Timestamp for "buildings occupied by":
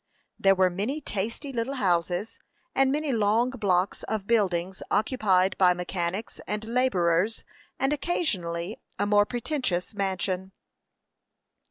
4.25-5.75